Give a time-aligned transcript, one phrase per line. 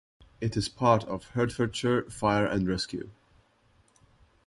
[0.39, 3.11] It is part of Hertfordshire Fire and Rescue.